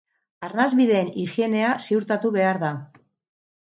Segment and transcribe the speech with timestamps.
[0.47, 2.77] Arnasbideen higienea ziurtatu behar da.